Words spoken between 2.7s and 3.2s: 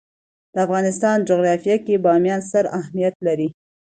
اهمیت